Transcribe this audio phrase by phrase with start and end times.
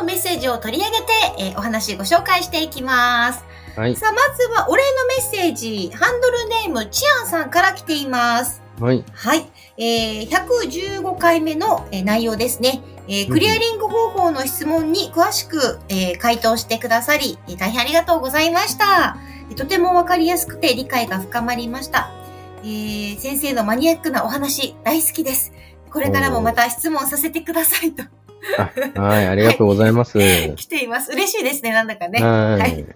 [0.00, 3.44] さあ今日もメッセージを取り上げて、えーお話ご紹介していきます
[3.76, 3.96] はい。
[3.96, 9.04] さあまずはお礼のメッセージハンドルネームチアンさんから来ていますはい。
[9.12, 9.50] はい。
[9.76, 12.80] えー、115回目の、えー内容ですね。
[13.08, 19.18] えークリアリング方法の質問に詳しく、えー回答してくださり、えー大変ありがとうございました。
[19.50, 22.10] えーとてもわかりやすくて理解が深まりました。
[22.62, 25.52] えー先生のマニアックなお話大好きです。
[25.92, 28.06] これからもまた質問させてくださいとあ
[28.96, 29.26] はい。
[29.26, 30.18] ありがとうございます。
[30.18, 30.54] はい。
[30.56, 31.12] 来ています。
[31.12, 32.22] 嬉しいですね、なんだかね。
[32.22, 32.86] はい。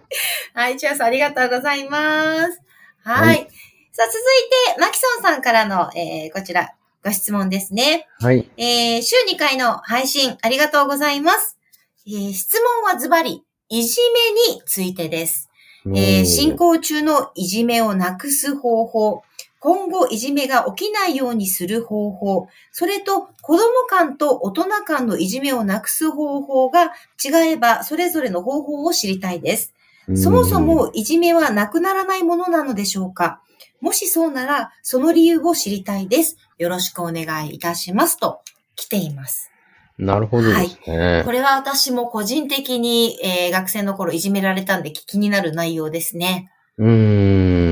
[0.55, 2.61] はい、チアさんありがとうございます。
[3.03, 3.29] はい。
[3.29, 3.49] はい
[3.97, 8.09] さあ、続いて、マキソンさんからの、えーこちら、ご質問ですね。
[8.19, 8.51] はい。
[8.57, 11.57] えー週2回の配信ありがとうございます。
[12.05, 14.01] えー質問はズバリ、いじ
[14.49, 15.49] めについてです。
[15.87, 19.23] えー進行中のいじめをなくす方法、
[19.65, 26.93] 今後いじめが起きないようにする方法、それと子供間と大人間のいじめをなくす方法が
[27.25, 29.73] 違えば、それぞれの方法を知りたいです。
[30.07, 33.41] うんそもそ、もいじめはなくならないものなのでしょうか？
[33.81, 36.37] もしそうなら、その理由を知りたいです。
[36.59, 38.19] よろしくお願いいたします。
[38.19, 38.43] と
[38.77, 39.51] 来ています。
[39.97, 41.23] なるほどですね。
[41.25, 46.51] これは私も個人的に、えー学生の頃いじめられたんで気になる内容ですね。
[46.77, 47.64] うーん。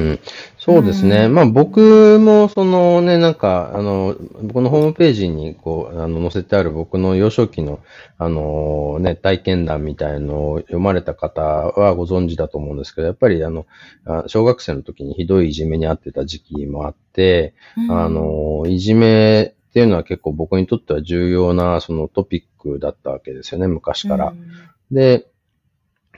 [0.64, 1.24] そうですね。
[1.24, 7.80] うんまあ僕もそのね、なんか、あの、僕のホームページにこう、あの、載せてある僕の幼少期の、
[8.16, 13.66] あの、ね、体験談みたいのを読まれた方はご存知だと思うんですけど、やっぱりあの、
[14.04, 17.54] あ小学生の時にひどいいじめにあってた時期もあって、
[17.90, 24.28] あの、いじめっていうのは結構僕にとっては重要なそのトピックだったわけですよね、昔から。
[24.28, 24.46] うん
[24.92, 25.26] で、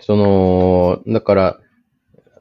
[0.00, 1.60] その、だから、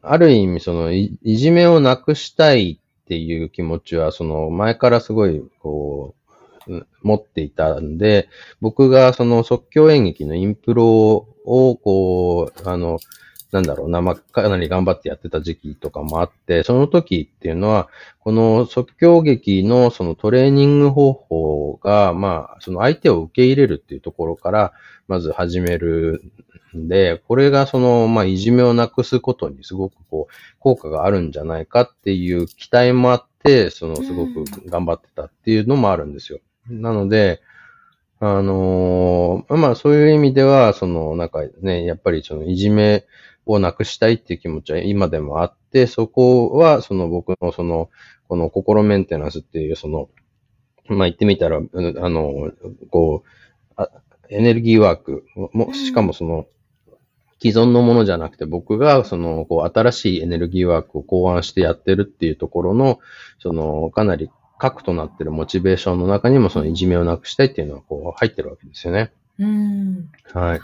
[0.04, 6.14] ある意味そのい、いじめをなくしたいっていう気持ちは、その前からすごい、こ
[6.68, 8.28] う、持っていたんで、
[8.62, 10.86] 僕がその即興演劇のインプロ
[11.46, 13.00] を、こう、あの、
[13.54, 17.88] なんだろうな、まあ、かなり頑張ってやってた時期とかもあって、その時っていうのは、
[18.20, 24.74] この即興劇のそのトレーニング方法が、まあ、その相手を受け入れるっていうところから、
[25.08, 26.24] まず始める
[26.76, 36.40] んで、これがその、まあ、いじめをなくすことにすごくこう、効果があるんじゃないかっていう期待もあって、その、すごく頑張ってたっていうのもあるんですよ。
[36.68, 37.40] なので、
[38.20, 43.06] あのーまあ、そういう意味では、その、なんかね、やっぱりその、いじめ
[43.46, 47.90] をなくしたいっていう気持ちは今でもあって、そこは、その僕のその、
[48.28, 50.10] この心メンテナンスっていう、その、
[50.88, 52.52] まあ、言ってみたら、うんあの、
[52.90, 53.90] こう、あ
[54.30, 56.48] エネルギーワークも、しかもその、
[57.42, 63.00] 既存のものじゃなくて、僕が、その、こう、新しいエネルギーワークを考案してやってるっていうところの、
[63.40, 69.12] その、かなり核となってるモチベーションの中にも、その、いじめをなくしたいっていうのは、こう、入ってるわけですよね。
[69.40, 70.10] うん。
[70.34, 70.50] はい。
[70.52, 70.60] はい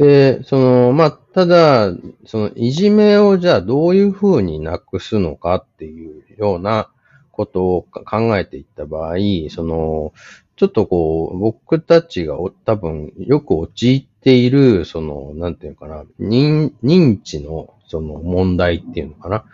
[0.00, 1.92] で、その、まあ、ただ、
[2.24, 6.88] その、いじめをじゃあどういうふうになくすのかっていうような
[7.32, 9.16] ことを考えていった場合、
[9.50, 10.14] その、
[10.56, 19.44] ちょっとこう、僕たちが多分よく陥っている、その、なんていうのかな、認認知のその問題っていうのかなっ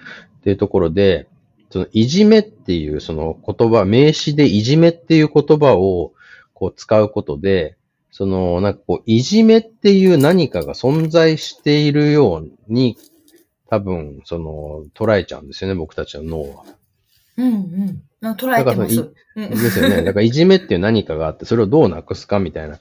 [0.45, 1.27] ていうところで、
[1.71, 6.13] その、いじめっていうその言葉、名詞でいじめっていう言葉を
[6.55, 7.77] こう使うことで、
[8.16, 12.97] その、なんかこう、いじめっていう何かが存在しているように、
[13.69, 16.65] 多分、その、捉えちゃうんですよね、僕たちの脳は。
[17.37, 18.03] うんうん。
[18.27, 19.12] あ捉えてます。
[19.37, 20.03] ですよね。
[20.03, 22.78] だから、いじめっていう何かがあって、それをどうなくすかみたいな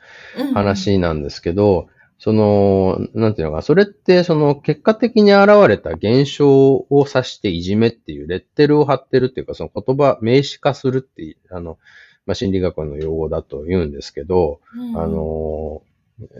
[0.54, 11.78] 話なんですけど、その、なんていうのかな、それって、その、結果的に現れた現象を指していじめっていう、レッテルを貼ってるっていうか、その言葉、名詞化するっていう、あの、
[12.26, 15.96] まあ、心理学の用語だと言うんですけど、うんあのー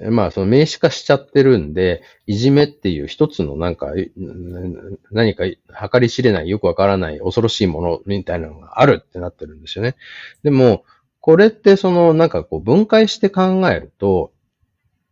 [0.10, 4.12] まあ、その名詞化しちゃってるんで、いじめっていう一つのなんか、い
[5.12, 9.96] 何か計り知れない、よくわからない、恐ろしいものみたいなのがあるってなってるんですよね。
[10.44, 10.86] でも、
[11.20, 14.32] これってそのなんかこう分解して考えると、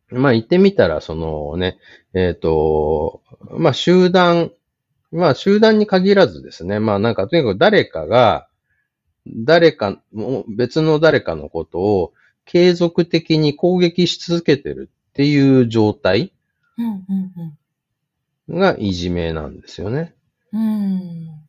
[0.10, 1.78] まあ言ってみたら、そのね、
[2.14, 3.22] えっ、と、
[3.52, 4.52] まあ集団、
[5.12, 8.48] まあ集団に限らずですね、まあなんかとにかく誰かが、
[9.28, 12.14] 誰か、もう別の誰かのことを
[12.46, 16.34] 継続的に攻撃し続けてるっていう状態
[18.50, 20.14] がいじめなんですよね。
[20.52, 20.62] うん。
[20.62, 21.44] うん。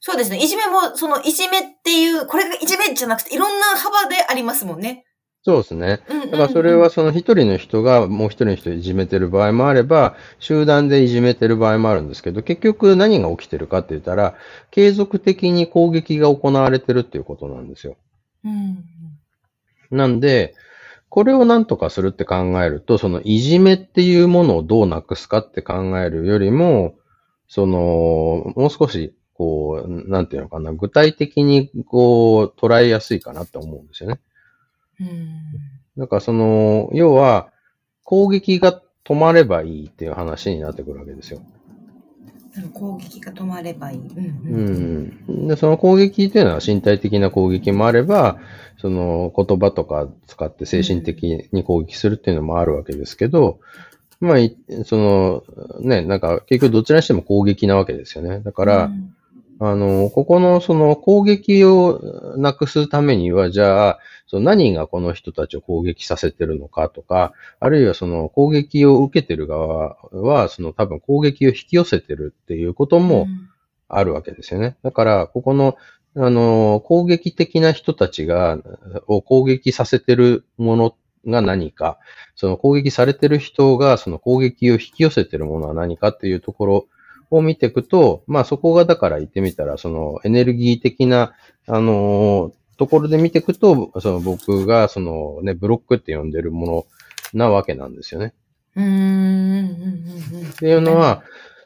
[0.00, 0.38] そうですね。
[0.42, 5.04] いじめも、そのいじめっていう、これがいじめじゃなくて、いろんな幅でありますもんね。
[5.48, 6.02] そうですね。
[6.30, 14.34] だからそれはその一人の人がもう一人の人をいじめてる場合もあれば、集団でいじめてる場合もあるんですけど、結局何が起きてるかって言ったら、
[14.70, 17.96] 継続的に攻撃が行われてるっていうことなんですよ。
[18.44, 18.84] うん。
[19.90, 20.54] なんで、
[21.08, 26.94] これを何とかするって考えると、そのいじめっていうものをどうなくすかって考えるよりも、
[27.48, 34.20] その、もう少し、こう、なんていうのかな、具体的にこう、捉えやすいかなって思うんですよね。
[35.00, 35.42] うん。
[35.96, 37.50] だからその、要は、
[38.04, 41.42] 攻撃が止まればいいっていう話になってくるわけですよ。
[42.72, 43.98] 攻撃が止まればいい。
[43.98, 45.32] うんう。
[45.32, 45.48] ん。
[45.48, 48.38] で、その攻撃っていうのは身体的な攻撃もあれば、
[48.80, 53.60] その言葉とか使って精神的に攻撃するっていうのもあるわけですけど、
[54.20, 55.44] まあ、いその、
[55.80, 58.40] ね、なんか結局どちらにしても攻撃なわけですよね。
[58.40, 59.14] だから、うん
[59.60, 62.00] あの、ここのその攻撃を
[62.36, 73.26] なくすためには、じゃあ、その何がこの人たちを攻撃させてるのかとか、あるいはその攻撃を受けてる側は、その多分攻撃を引き寄せてるっていうことも
[73.88, 74.76] あるわけですよね。
[74.82, 75.76] だから、ここの、
[76.16, 78.58] あの、攻撃的な人たちが、
[79.08, 80.94] を攻撃させてるもの
[81.26, 81.98] が何か、
[82.36, 86.86] その攻撃されてる人がその攻撃を引き寄せてるものは何かっていうところ
[87.30, 91.34] を見ていくと、まあそこがだから言ってみたら、そのエネルギー的な、
[91.66, 96.86] あのところで見ていくと、その僕がそのね、ブロックって呼んでるもの
[97.34, 98.34] なわけなんですよね。
[98.76, 98.84] うん。
[98.84, 98.90] うん。
[98.90, 100.38] うん。
[100.40, 100.48] うん。
[100.48, 101.22] っっていうのは、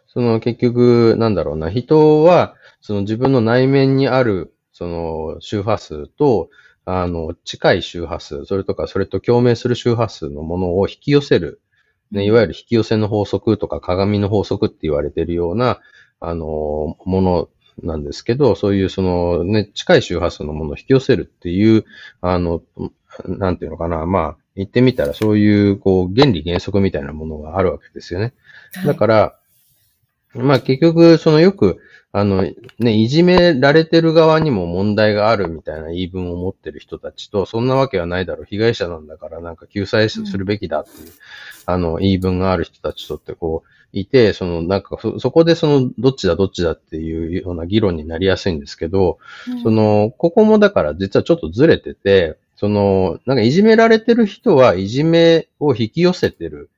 [0.08, 6.50] その結局、なんだろうな、人は、その自分の内面にある、その周波数と、
[6.84, 11.60] あの、近い周波数、それとか、それと共鳴する周波数のものを引き寄せる、
[12.12, 15.80] ね、いわゆる引き寄せの法則とか鏡の法則って言われているような、
[16.20, 17.48] あの、もの
[17.82, 21.84] なんですけど、そういうそのね、近い周波数のものを引き寄せるっていう、
[22.20, 22.62] あの、
[23.26, 28.34] なんていうのかな、まあ、言ってみたらそういう、こう、原理原則みたいなものがあるわけですよね。
[28.84, 29.38] だから、
[30.34, 31.80] まあ結局、そのよく、
[32.14, 32.46] あの、
[32.78, 41.12] ね、いじめられてる側にも問題があるみたいな言い分を持ってる人たちと、そんなわけはないだろう、被害者なんだからなんか救済するべきだっていう、
[41.64, 49.18] あの、言い分がある人たちとってこう、いて、その、なんかそ、そこでその、どっちだどっちだっていうような議論になりやすいんですけど、
[49.62, 56.70] その、ここもだから実はちょっとずれてて、その、なんかいじめられてる人はいじめを引き寄せてる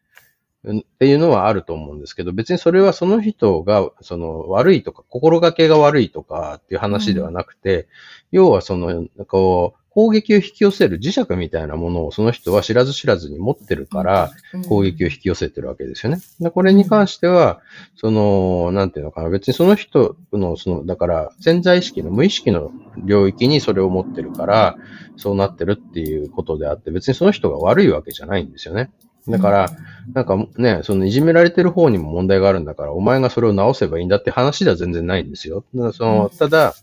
[0.66, 7.86] っていうのはあると思うんですけど、別にそれはその人が、その悪いとか、心がけが悪いとかっていう話ではなくて、
[8.32, 14.32] 要はその、こう、攻撃を引き寄せる磁石みたいなものをその人は知らず知らずに持ってるから、
[14.68, 16.20] 攻撃を引き寄せてるわけですよね。
[16.40, 17.60] でこれに関しては、
[17.94, 22.72] その、なんていうのかな、別にその人の、その、だから潜在意識の無意識の
[23.04, 24.76] 領域にそれを持ってるから、
[25.16, 28.90] そうなってるっていうことであって、別にその人が悪いわけじゃないんですよね。
[29.28, 29.70] だから、
[30.12, 35.64] なんかね、そのいじめられてる方にも問題があるんだから、お前がそれを直せばいいんだって話では全然ないんですよ。
[35.74, 36.74] だそのただ、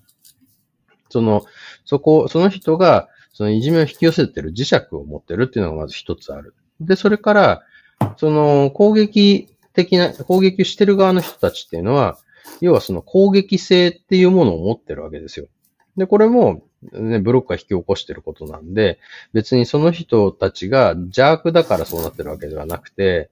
[1.09, 1.43] その、
[1.85, 6.55] そこ、その人が、そのいじめを引き寄せてる磁石を持ってるっていうのがまず一つある。
[6.79, 7.63] で、それから、
[8.17, 12.17] その攻撃的な、攻撃してる側の人たちっていうのは、
[12.59, 15.47] 要はその攻撃性っていうものを持ってるわけですよ。
[15.97, 18.99] で、これも、ね、ブロックが引き起こしてることなんで、
[19.33, 23.29] 別にその人たちが邪悪だからそうなってるわけではなくて、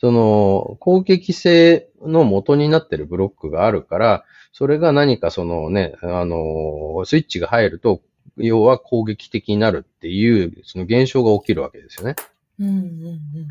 [0.00, 8.02] その攻撃性の元になってるブロックがあるから、それが何かそのね、あの、スイッチが入ると、
[8.36, 12.16] 要は攻撃的になるっていう、その現象が起きるわけですよね。
[12.60, 12.74] うんうん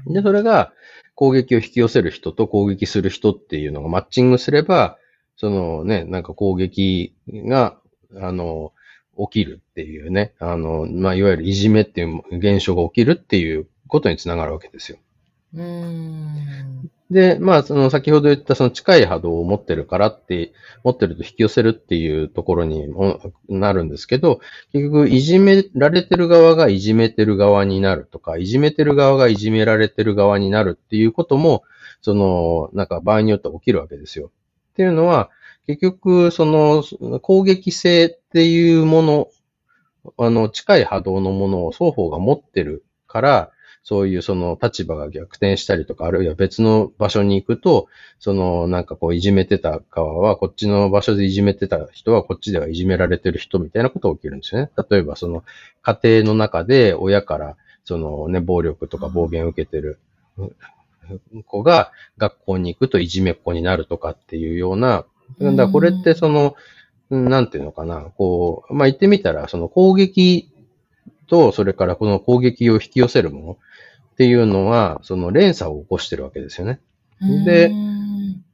[0.07, 0.73] うんで、それが
[1.15, 4.97] 攻撃を引き寄せる人と攻撃する人っていうのがマッチングすれば、
[5.35, 7.77] そのね、なんか攻撃が、
[8.15, 8.72] あの、
[9.17, 14.97] 起きるっていうね、あの、まあ、いわゆるいじめっていう現象が起きるっていうことにつながるわけですよ。
[15.55, 16.89] うーん。
[17.11, 20.51] で、まあ、その先ほど言ったその近い波動を持ってるからって、
[20.83, 24.39] 持ってると引き寄せるっていうところにもなるんですけど、
[24.71, 31.63] 結局いじめられてる側がいじめてる側になるとか、いじめてる側がいじめられてる側になるっていうことも、
[32.01, 34.31] その、なんか場合によっては起きるわけですよ。
[34.73, 35.29] っていうのは、
[35.67, 36.83] 結局、その
[37.19, 39.27] 攻撃性っていうもの、
[40.17, 43.51] あの、近い波動のものを双方が持ってるから、
[43.85, 54.71] そういうその立場が逆転したりとか、あるいは別の場所に行くと、そのなんかこういじめてた側は、こっちの場所でいじめてた人はこっちではいじめられてる人みたいなことが起きるんですよね。
[54.89, 55.43] 例えばその
[55.81, 59.99] 家庭の中で親からそのね、暴力とか暴言を受けてる
[61.45, 65.05] 子が学校に行くといじめっ子になるとかっていうような、
[65.39, 66.55] だからこれってその、
[67.09, 70.51] なんていうのかな、こう、まあ、言ってみたら、その攻撃
[71.27, 73.51] と、それからこの攻撃を引き寄せるもの
[74.13, 76.79] っていうのは、その連鎖を起こしてるわけですよね。
[77.45, 77.71] で、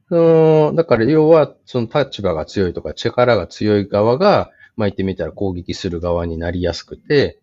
[0.08, 7.38] その、だから要は、その立場が強いとか力が強い側が、まあ、言ってみたら攻撃する側になりやすくて、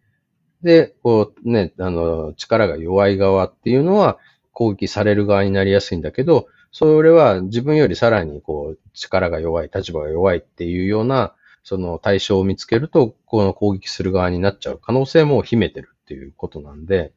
[0.64, 4.18] で、こうね、あの、力が弱い側っていうのは
[4.54, 17.14] 攻撃される側になりやすいんだけど、それは自分よりさらにこう力が弱い、立場が弱いっていうような、その対象を見つけると、この攻撃する側になっちゃう可能性も秘めてるっていうことなんで、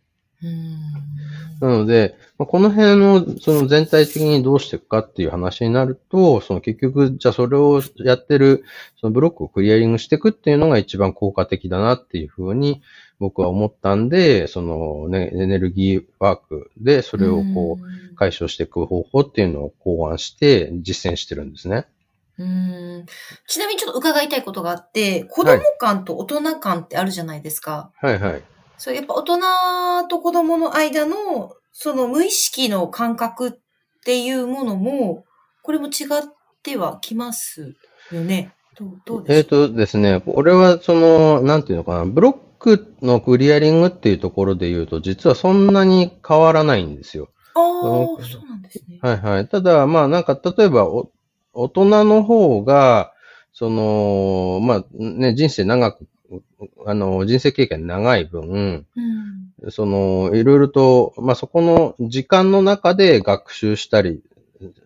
[1.60, 8.64] なので、まあ、この辺をその全体的にどうしていくかっていう話になると、その結局、じゃあそれをやってる、
[8.98, 12.80] そのブロックをクリアリングしていくっていうのが一番効果的だなっていうふうに
[13.20, 21.86] 僕は思ったんで、そのね、エネルギーワークでそれをこう解消していく方法っていうのを考案して実践してるんですね。
[22.38, 23.06] うん
[23.46, 27.92] ちなみにちょっと伺いたいことがあって、子供感と大人感ってあるじゃないですか。
[28.00, 28.42] はいはい。
[28.78, 33.52] そう、やっぱ大人と子供の間の、その無意識の感覚っ
[34.06, 35.26] ていうものも、
[35.62, 36.26] これも違っ
[36.62, 37.76] てはきます
[38.10, 38.54] よね。
[38.78, 39.56] どうどうですか？
[39.56, 47.30] えっ、ー、とですね、俺はその、なんていうのかな、ブロックのクリアリングっていうところで言うと、実はそんなに変わらないんですよ。
[47.54, 49.00] ああ、そうなんですね。
[49.02, 49.48] はいはい。
[49.48, 50.86] ただ、まあなんか、例えば
[51.52, 53.12] 大人の方が、
[53.52, 56.06] その、まあね、人生長く
[56.86, 58.86] あの、人生経験長い分、
[59.62, 64.22] うん、その、いろいろと、まあ、そこの時間の中で学習したり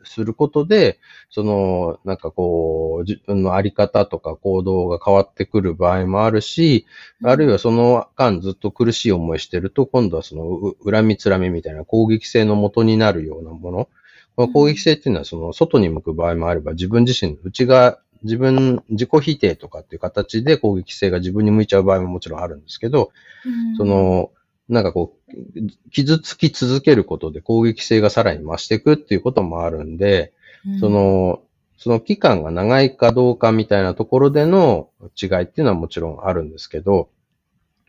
[0.04, 0.98] することで、
[1.30, 6.86] その、なんかこう、自分のあり方とか行動が変わってくる場合もあるし、
[7.20, 13.88] うん、あるいはその間ずっと苦しい思いしてると、今度はその、恨みつらみみたいな攻撃性の元になるようなもの。
[14.36, 23.12] この攻撃性っていうのは、その、外に向く場合もあれば、自分自身、内側自分、自己否定とかっていう形で攻撃性が自分に向いちゃう場合ももちろんあるんですけど、
[23.44, 24.30] うん、その、
[24.68, 30.32] なんかこう、傷つき続けることで攻撃性がさらに増していくっていうこともあるんで、
[30.66, 31.42] うん、その、
[31.76, 34.88] その期間が長いかどうかみたいなところでの
[35.20, 37.10] 違いっていうのはもちろんあるんですけど、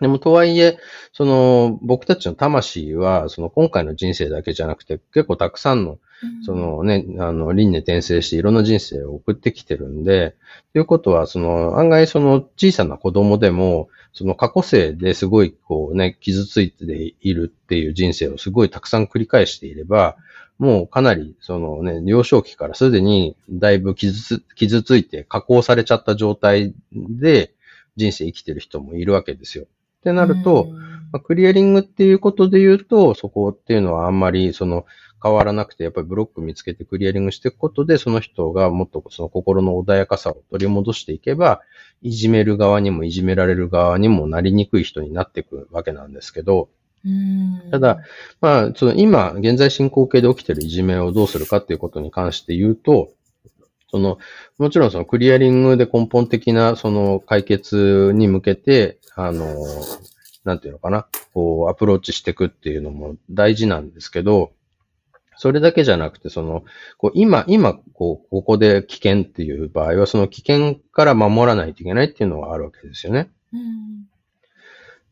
[0.01, 0.77] でもとはいえ、
[1.13, 5.99] その僕たちの魂は、その今回の人生だけじゃなくて結構たくさんの
[6.45, 10.35] そのね、あの、輪廻転生していろんな人生を送ってきてるんで、
[10.73, 16.85] ということは、その、案外その小さな子供でも、その過去生ですごいこうね、傷ついて
[17.19, 20.15] いるっていう人生をすごいたくさん繰り返していれば、
[20.57, 27.53] もうかなり、そのね、幼少期からすでにだいぶ傷つ、傷ついて加工されちゃった状態で
[27.97, 29.65] 人生生きてる人もいるわけですよ。
[29.65, 29.67] っ
[30.01, 30.69] てなると、
[31.11, 34.85] まあ、クリアリングっていうことで言うと、そこっていうのはあんまりその
[35.25, 41.61] 変わらなくて、やっぱりブロック見つけてクリアリングしていくことで、その人がもっとその心の穏やかさを取り戻していけば、
[42.03, 46.69] いじめる側にもいじめられる側にもなりにくい人になっていくわけなんですけど、
[47.71, 47.99] ただ、
[48.39, 53.09] まあ、その今、現在進行形で起きているいじめをどうするかっていうことに関して言うと、
[53.89, 54.19] その、
[54.59, 59.55] もちろんそのクリアリングで根本的なその解決に向けて、あの、
[60.43, 64.51] なんていうのかな、こう、アプローチしていくっていうのも大事なんですけど、
[65.37, 66.63] それだけじゃなくて、その、
[66.97, 73.29] こう今、今、こう、ここで危険っていう場合は、その危険から守らないといけないっていうのがあるわけですよね。
[73.53, 74.07] うん、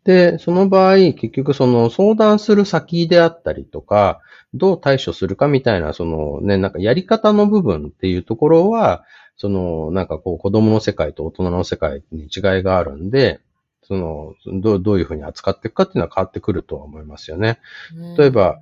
[0.03, 4.21] で、その場合、結局その相談する先であったりとか、
[4.53, 9.03] どう対処するかみたいな、そのね、なんかやり方の部分っていうところは、
[9.37, 12.29] その、なんかこう、子供の世界と大人の世界に違い
[12.63, 13.39] があるんで、
[13.81, 17.59] その、どう、どういうふうに扱っていくかっていうのは変わってくるとは思いますよね。
[18.17, 18.59] 例えば、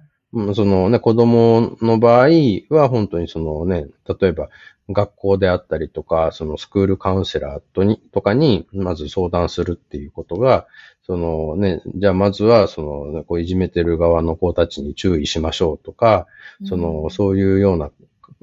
[0.54, 2.30] そのね、子供の場合
[2.70, 4.50] は本当にそのね、例えば
[4.90, 10.68] 学校であったりとか、そのスクールカウンセラーとに、とかに、まず相談するっていうことが、
[11.04, 16.28] そのね、じゃあまずは、その、ね、こういじめてる側の子たちに注意しましょうとか、
[16.66, 17.92] その、そういうような、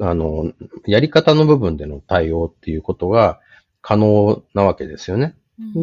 [0.01, 0.53] あの、
[0.87, 3.41] やり方の部分での対応っていうことが
[3.81, 5.35] 可能なわけですよね。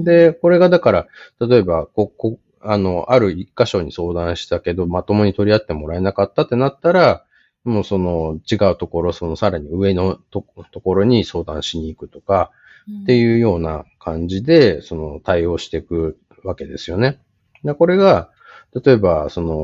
[0.03, 1.07] で、これがだから、
[1.39, 7.23] 例えば、こ、こ、あの、ある一箇所に相談したけど、まともに取り合ってもらえなかったってなったら、
[7.63, 12.51] もうその違うところ、そのさらに上のとところに相談しに行くとか、
[13.03, 17.19] っていうような感じで、その対応していくわけですよね。
[17.63, 18.29] でこれが、
[18.83, 19.55] 例えば、その、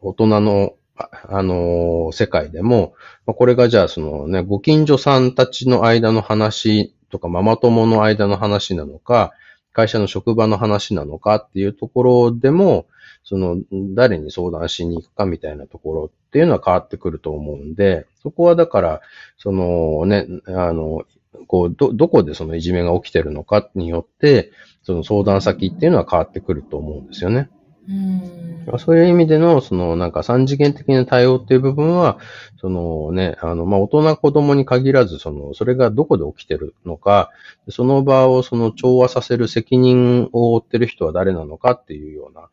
[0.00, 2.94] 大人の、あの、世界でも、
[3.26, 9.32] これがじゃあ、そのね、ご近所さんたちの間の話とか、ママ友の間の話なのか、
[9.72, 12.86] 会社の職場の話なのかっていうところでも、
[13.24, 13.58] その、
[13.94, 19.00] 誰に相談しに行くかみたいなところっていうのは変わってくると思うんで、そこはだから、
[19.36, 21.04] そのね、あの、
[21.46, 24.50] こう、ど、どこでそのいじめが起きてるのかによって、
[24.82, 27.50] その相談先っていうのは変わってくると思うんですよね。
[27.88, 28.38] うん
[28.78, 32.18] そういう意味での、そのなんか三次元的な対応っていう部分は、
[32.60, 37.30] そのね、あの、まあ、大人子供に限らず、その、それがどこで起きてるのか、
[37.70, 42.50] その場をその調和させる責任を負ってる人は誰なのかっていうような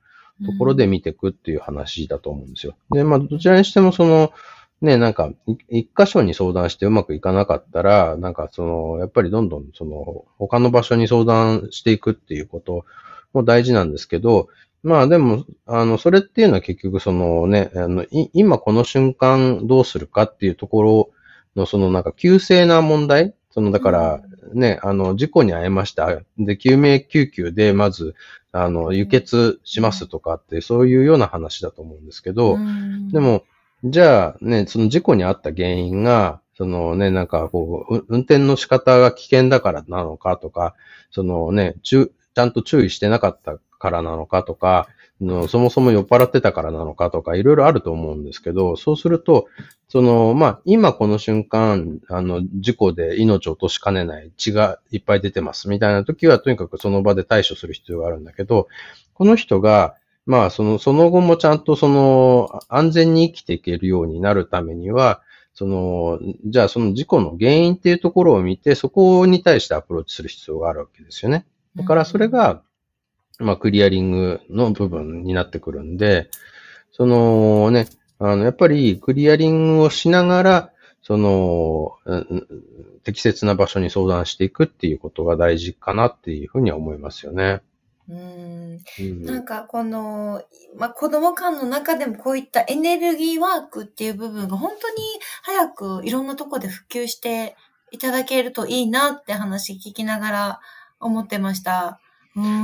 [0.49, 2.77] ところで見ていくっていう話だと思うんですよ。
[2.91, 4.31] で、まあ、どちらにしてもその、
[4.81, 5.31] ね、なんか、
[5.69, 12.85] 一箇所に相談してうまくいかなかったら、なんかその、やっぱりどんどんその、他の場所に相談していくっていうこと
[13.33, 14.49] も大事なんですけど、
[14.85, 21.09] まあでも、あの、それっていうのは結局そのね、あの、今この瞬間どうするかっていうところ
[21.55, 24.21] のそのなんか急性な問題そのだから
[24.53, 26.21] ね、あの、事故に遭いました。
[26.37, 28.13] で、救命救急でまず、
[28.51, 32.59] あの、輸血しますとかって、そういうような話だと思うんですけど、
[33.11, 33.43] でも、
[33.83, 40.75] じゃあね、その事故に遭った原因が、そのね、なんかこう、運転の仕方が危険だからなのかとか、
[41.09, 44.87] そのね、ちゃんと注意してなかったからなのかとか、
[45.21, 49.47] のそもそも酔っ払ってたからなのかとか、いろいろあると思うんですけど、そうすると、
[49.87, 58.67] その、まあ、今この瞬間、あの、事故で命を落としかねない血がいっぱい出てますみたいな時は、とにかくその場で対処する必要があるんだけど、
[59.13, 65.21] この人が、まあ、その、その後もちゃんとその、安全に生きていけるようになるためには、
[65.53, 71.45] その、じゃあその事故の原因っていうところを見て、そこに対してアプローチする必要があるわけですよね。
[71.77, 72.61] だからそれが、
[73.39, 76.29] まあ、クリアリングの部分になってくるんで、
[76.91, 77.87] そのね、
[78.19, 81.91] あの、やっぱりクリアリングをしながら、その、
[83.03, 87.61] 適切な場所に相談していくっていうことが大事かなっていうふうには思いますよね。
[88.07, 88.79] うん、
[89.25, 90.43] なんかこの、
[90.77, 94.95] まあ、子供間の中でもこういったエネルギーワークっていう部分が本当に
[95.41, 97.55] 早くいろんなとこで普及して
[97.91, 100.59] いただけるといいなって話聞きながら
[100.99, 101.99] 思ってました。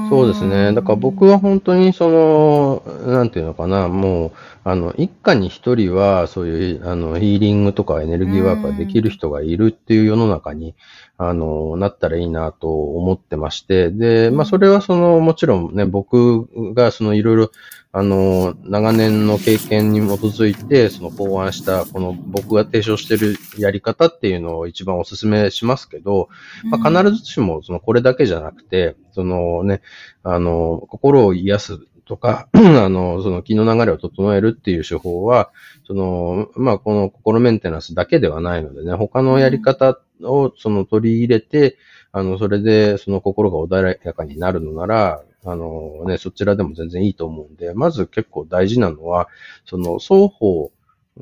[0.09, 0.73] そうですね。
[0.73, 4.31] だから僕は本当にその、なんていうのかな、もう、
[4.65, 10.75] あの、一家に一人は、そういう、あの、ヒーリングとかエネルギーワークができる人がいるっていう世の中に、
[11.17, 17.51] あの、なったらいいなと思ってまして、で、まあ、それはその、もちろんね、僕がその、いろいろ、
[17.93, 26.29] あの、長年の経験に基づいて、その考案した、この僕が提唱しているやり方っていうのを一番お勧めしますけど、
[26.69, 29.81] まあ、必ずしも、その、これだけじゃなくて、そのね、
[30.23, 35.51] あの、心を癒すとか、 あの、その気の流れを整えるっていう手法は、
[35.85, 41.77] その、まあ、この心メンテナンスだけではないのでね、他のやり方をその取り入れて、
[42.13, 49.27] あの、それでその心が穏やかになるのなら、あのね、そちらでも全然いいと思うんで、まず結構大事なのは、
[49.65, 50.71] その双方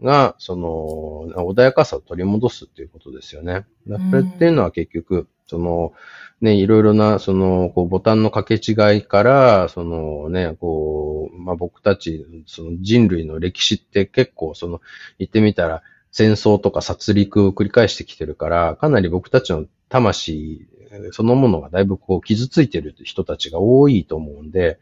[0.03, 3.65] が、その、穏やかさを取り戻すっていうことですよね。
[4.09, 5.93] それっていうのは結局、その、
[6.41, 14.79] ね、いろいろな、その、こう、ボタンの掛け違いから、そのね、こう、まあ、僕たち、その人類の歴史って結構、その、
[15.17, 20.67] 言ってみたら、戦争とか殺戮を繰り返してきてるから、かなり僕たちの魂
[21.11, 24.79] そのものがだいぶこう傷ついてる人たちが多いと思うんで、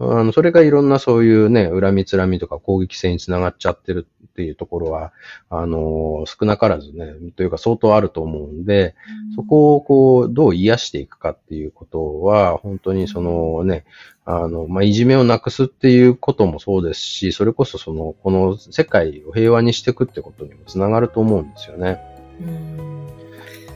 [0.00, 5.12] あのそれがいろんなそういうね、恨みつらみとか攻撃性につながっちゃってるっていうところは、
[5.50, 8.94] あの、少なからずね、というか相当あると思うんで、
[9.28, 13.84] うん、そこをこう、どう癒していくかっていうことは、本当にそのね、
[14.24, 21.98] あの、まあ、いじめをなくすっていうこともそうですし、それこそその、この世界を平和にしていくってことにもつながると思うんですよね。
[22.40, 22.97] うん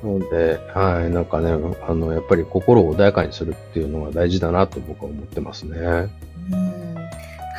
[0.02, 1.50] ので、はい、なんかね、
[1.86, 5.78] あの、やっぱり心を穏やかにするっていうのが大事だなと僕は思ってますね。
[6.52, 6.92] うん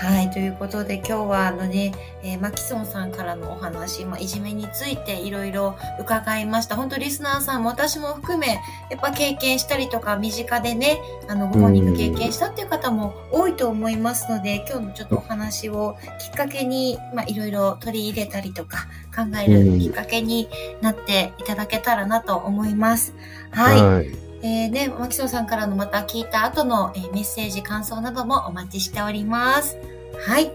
[0.03, 0.29] はい。
[0.31, 6.75] ということで、今日は、あのね、えー、マキソンさんからのお話、まあ、いじめについていろいろ伺いました。
[6.75, 20.49] 本当リスナーさんも私も含め、やっぱ経験したりとか、身近でね、あの、ご本人が経験したっていう方も多いと思いますので、今日のちょっとお話をきっかけに、まあ、いろいろ取り入れたりとか、考えるきっかけに
[20.81, 23.13] なっていただけたらなと思います。
[23.51, 23.81] はい。
[23.81, 24.07] はい
[24.45, 29.77] えー、ね、マキソンさんからのまた聞いた後の、えー、メッセージ、感想などもお待ちしております。
[30.19, 30.52] はい。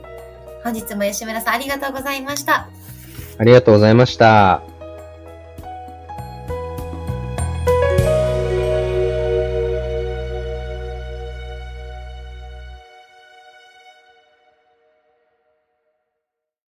[0.64, 2.68] 本日も吉村さんありがとうございました。
[3.38, 4.62] ありがとうございました。